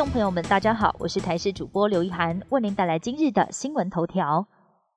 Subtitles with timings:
[0.00, 4.48] 众朋友们，大家好，我是台视主播刘一涵，为您带来今日的新闻头条。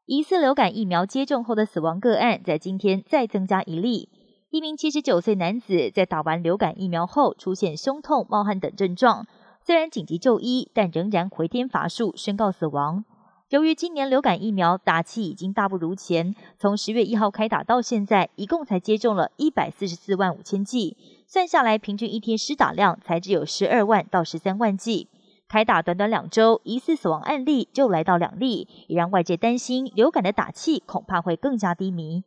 [0.05, 4.07] 疑似流感疫苗接种后的死亡个案，在今天再增加一例。
[4.49, 9.27] 一名七十九岁男子在打完流感疫苗后，出现胸痛、冒汗等症状，
[9.59, 13.03] 虽然紧急就医，但仍然回天乏术，宣告死亡。
[13.53, 25.07] 由于今年流感疫苗打气已经大不如前，从十月一号开打到现在，一共才接种了一百四十四万五千剂，算下来平均一天施打量才只有十二万到十三万剂。
[25.47, 32.23] 开打短短两周，疑似死亡案例就来到两例，也让外界担心流感的打气恐怕会更加低迷。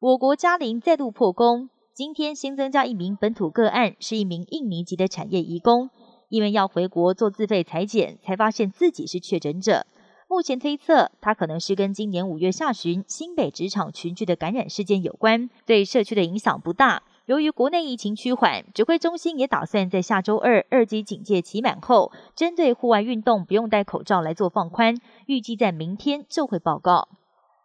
[0.00, 5.90] 我国嘉陵再度破功，今天新增加一名本土个案，是一名印尼籍的产业移工，
[6.28, 9.86] 因为要回国做自费裁剪，才发现自己是确诊者。
[10.28, 17.04] 目前推测，它可能是跟今年五月下旬新北职场群聚的感染事件有关，对社区的影响不大。
[17.26, 27.08] 由于国内疫情趋缓，指挥中心也打算在下周二二级警戒期满后，针对户外运动不用戴口罩来做放宽，预计在明天就会报告。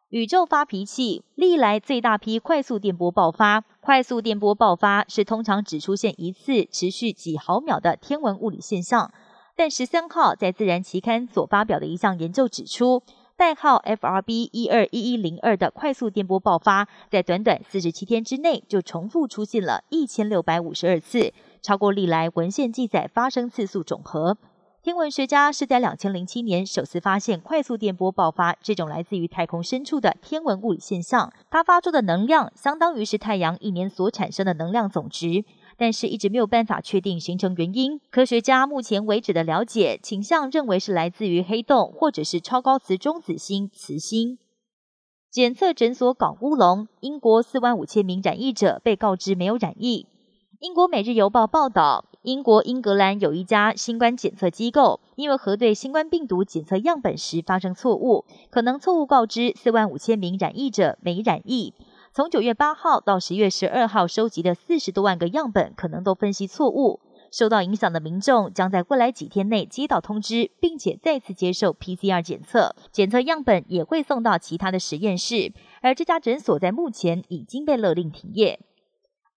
[0.10, 3.64] 宇宙发脾气，历来最大批快速电波爆发。
[3.80, 9.12] 快速电波爆发是通常只出现一次，持续几毫秒的天文物理现象。
[9.62, 13.04] 但十三号在《自然》期刊所发表的一项研究指出。
[13.38, 24.36] 代号 FRB 一二一一零二的快速电波爆发，在短短四十七天之内就重复出现了一千六百五十二次，超过历来文献记载发生次数总和。
[24.82, 35.46] 天文学家是在两千零七年首次发现快速电波爆发这种来自于太空深处的天文物理现象，它发出的能量相当于是太阳一年所产生的能量总值。
[35.82, 38.00] 但是一直没有办法确定形成原因。
[38.12, 44.38] 科学家目前为止的了解倾向认为是来自于黑洞或者是超高磁中子星磁星。
[45.32, 50.06] 检测诊所搞乌龙，英国四万五千名染疫者被告知没有染疫。
[50.60, 61.74] 英国《每日邮报》报道，英国英格兰有一家新冠检测机构，因为核对新冠病毒检测样本时发生错误，可能错误告知四万五千名染疫者没染疫。
[62.14, 67.00] 从九月八号到十月十二号收集的四十多万个样本，可能都分析错误。
[67.32, 75.54] 受到影响的民众将在未来几天内接到通知，并且再次接受 PCR 检测，检测样本也会送到其他的实验室。
[75.82, 78.60] 而这家诊所在目前已经被勒令停业。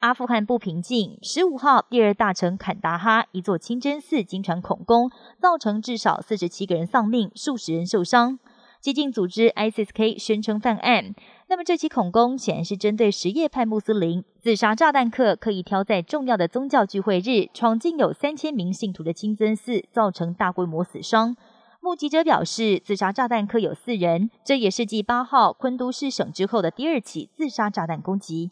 [0.01, 8.41] 阿富汗不平静，十五号第二大城坎达哈一座清真寺经传恐攻，造成至少四十七个人丧命，数十人受伤。
[8.81, 11.15] 激进组织 ISIS-K 宣称犯案。
[11.47, 14.25] 那么这起恐攻显然是针对什叶派穆斯林。
[14.41, 21.37] 自杀炸弹客可以挑在重要的宗教聚会日闯进有三千名信徒的清真寺，造成大规模死伤。
[21.81, 28.51] 目击者表示，自杀炸弹客有四人，这也是继八号昆都市省之后的第二起自杀炸弹攻击。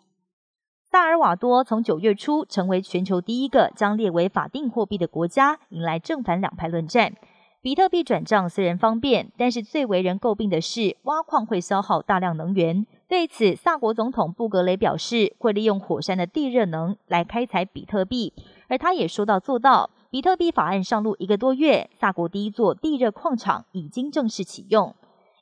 [0.91, 7.15] 萨尔瓦多从九月初成为全球第一个将列为法定货币的国家，迎来正反两派论战。
[7.63, 12.85] 比特币转账虽然方便，但是最为人诟病的是挖矿会消耗大量能源。
[13.09, 18.33] 对此，萨国总统布格雷表示，会利用火山的地热能来开采比特币。
[18.67, 24.93] 而他也说到做到，比特币法案上路一个多月，萨国第一座地热矿场已经正式启用。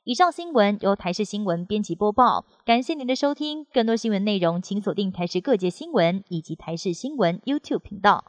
[0.03, 3.65] 以上新闻由台视新闻编辑播报，感谢您的收听。
[3.73, 8.25] 更多新闻内容，请锁定台视各界新闻以及台视新闻 YouTube 频道。